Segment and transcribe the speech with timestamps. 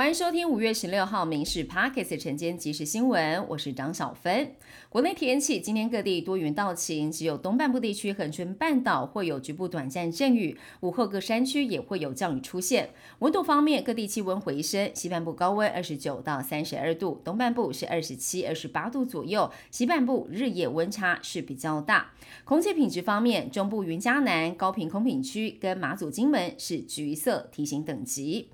[0.00, 4.50] 欢迎收听五月十六号《民事 Pockets 晨间即时新闻》，我是张小芬。
[4.88, 12.88] 国内天气今天各地多云到晴，只有东半部地区恒春半岛会有局部短暂阵雨，午后各山区也会有降雨出现。
[13.18, 22.12] 温度方面，各地气温回升，西半部高温二十九到三十二度，东半部是二十七、二十八度左右，西半部日夜温差是比较大。
[22.44, 28.48] 空气品质方面，中部云嘉南、高频空品区跟马祖、金门是橘色提醒等级。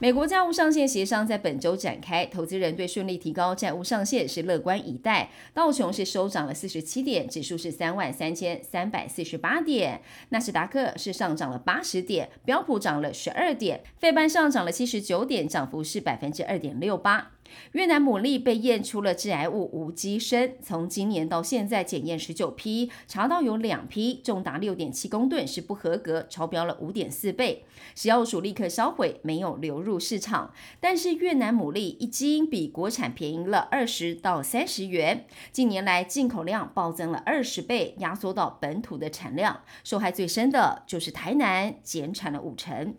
[0.00, 5.28] 美国债务上限协商在本周展开，投资人对顺利提高债务上限是乐观以待。
[5.52, 17.32] 道琼是收涨了四十七点，指数是三万三千三百四十八点，纳斯达克是上涨了八十点，标普涨了十二点，费班上涨了七十九点，涨幅是百分之二点六八。
[17.72, 30.52] 越南牡蛎被验出了致癌物无机砷，从今年到现在检验十九批，查到有两批重达六点七公吨是不合格，超标了五点四倍，食药署立刻销毁，没有流入市场。
[30.80, 42.94] 但是越南牡蛎一斤比国产便宜了二十到三十元，近年来进口量暴增了二十倍，压缩到本土的产量，受害最深的就是台南，减产了五成。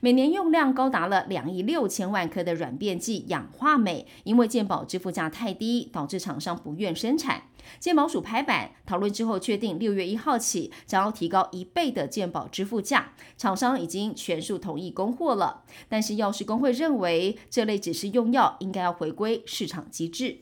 [0.00, 7.44] 每年用量高达了两亿六千万颗的软便剂氧化镁，因为健保支付价太低，导致厂商不愿生产。
[7.78, 15.64] 健保署拍板讨论之后，确定六月一号起将要提高一倍的健保支付价，厂商已经全数同意供货了。
[15.88, 20.38] 但是药师工会认为，这类只是用药，应该要回归市场机制。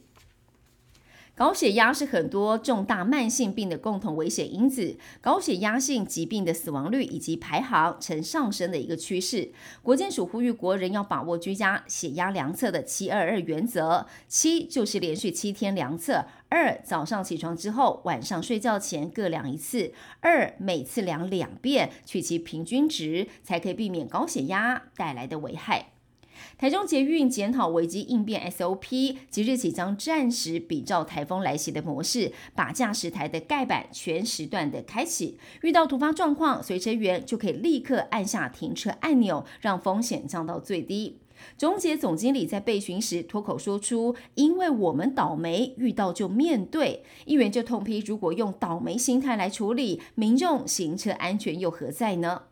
[1.39, 9.53] 高血压是很多重大慢性病的共同危险因子，高血压性疾病的死亡率以及排行呈上升的一个趋势。
[9.81, 25.92] 国健署呼吁国人要把握居家血压量测的七二二原则，七就是连续七天量测，二早上起床之后，晚上睡觉前各量一次，二每次量两遍，取其平均值，才可以避免高血压带来的危害。
[26.56, 35.38] 台中捷运检讨危机应变 SOP，即日起将暂时比照台风来袭的模式，把驾驶台的盖板全时段的开启。
[35.62, 41.19] 遇到突发状况，随车员就可以立刻按下停车按钮，让风险降到最低。
[41.56, 52.43] 中捷总经理在被询时脱口说出：“因为我们倒霉，遇到就面对。”议员就痛批：“如果用倒霉心态来处理，民众行车安全又何在呢？”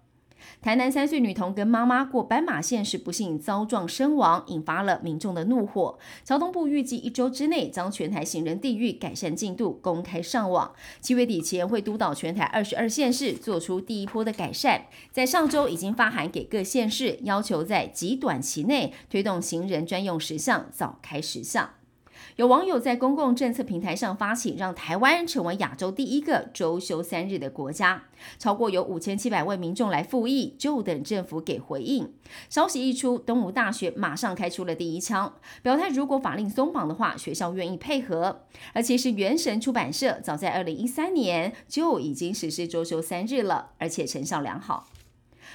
[0.60, 5.98] 台南三岁女童跟妈妈过斑马线时不幸遭撞身亡，引发了民众的怒火。
[6.24, 14.86] 交通部预计一周之内将全台行人地域改善进度公开上网，七月底前会督导全台二十二县市做出第一波的改善。
[15.12, 21.70] 在上周已经发函给各县市，要求在极短期内推动行人专用石像早开石像。
[22.36, 28.04] 有网友在公共政策平台上发起，让台湾成为亚洲第一个周休三日的国家。
[28.38, 32.12] 超过有五千七百位民众来复议，就等政府给回应。
[32.48, 38.42] 消息一出，东吴大学马上开出了第一枪，表态如果法令松绑的话，学校愿意配合。
[38.72, 44.86] 而其实原神出版社早在二零一三年就已经实施周休三日了，而且成效良好。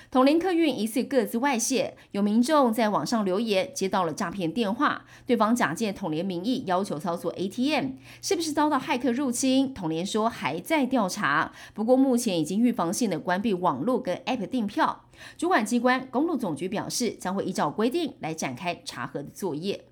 [0.10, 7.92] 统联客运疑似各自外泄，有民众在网上留言接到了诈骗电话，对方假借统联名义要求操作 ATM，
[8.22, 9.74] 是不是遭到骇客入侵？
[9.74, 15.06] 统联说还在调查，不过目前已经预防性的关闭网络跟 App 订票。
[15.38, 19.91] 主管机关公路总局表示，将会依照规定来展开查核的作业。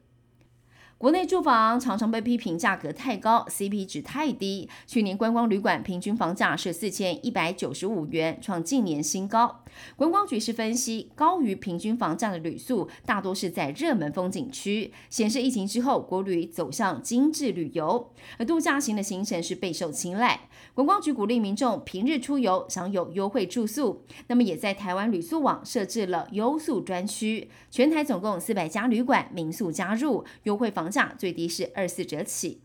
[0.99, 4.67] 国内住房常常被批评价格太高，CP 值太低。
[4.85, 9.63] 去年观光旅馆平均房价是四千一百九十五元，创近年新高。
[9.95, 20.49] 观光局是分析，高于平均房价的旅宿大多是在热门风景区，显示疫情之后国旅走向精致旅游，而度假型的行程是备受青睐。
[20.73, 32.61] 观光局鼓励民众平日出游享有优惠住宿，那么也在台湾旅宿网设置了优宿专区，全台总共四百家旅馆民宿加入优惠房价最低是二四折起。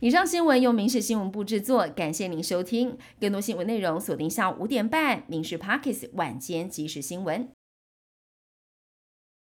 [0.00, 2.98] 以上新闻由民事新闻部制作，感谢您收听。
[3.18, 7.44] 更多新闻内容锁定下午五点半《民事 Parkes 晚间即时新闻》。